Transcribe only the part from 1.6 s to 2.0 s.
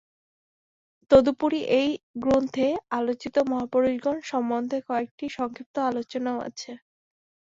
এই